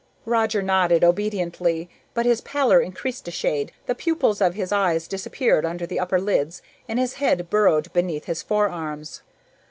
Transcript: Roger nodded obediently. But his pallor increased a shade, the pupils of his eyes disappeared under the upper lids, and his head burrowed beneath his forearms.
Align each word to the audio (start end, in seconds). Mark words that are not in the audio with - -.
Roger 0.25 0.63
nodded 0.63 1.03
obediently. 1.03 1.87
But 2.15 2.25
his 2.25 2.41
pallor 2.41 2.81
increased 2.81 3.27
a 3.27 3.29
shade, 3.29 3.71
the 3.85 3.93
pupils 3.93 4.41
of 4.41 4.55
his 4.55 4.71
eyes 4.71 5.07
disappeared 5.07 5.63
under 5.63 5.85
the 5.85 5.99
upper 5.99 6.19
lids, 6.19 6.63
and 6.89 6.97
his 6.97 7.13
head 7.21 7.51
burrowed 7.51 7.93
beneath 7.93 8.25
his 8.25 8.41
forearms. 8.41 9.21